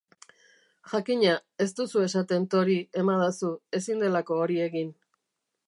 [0.93, 1.33] Jakina,
[1.65, 4.93] ez duzu esaten Tori, emadazu, ezin delako hori egin.